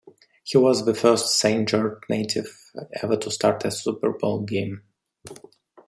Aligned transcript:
He 0.43 0.57
was 0.57 0.83
the 0.85 0.95
first 0.95 1.37
Saint 1.37 1.69
George 1.69 2.01
native 2.09 2.71
ever 3.03 3.15
to 3.17 3.29
start 3.29 3.63
a 3.65 3.69
Super 3.69 4.11
Bowl 4.11 4.41
game. 4.41 4.81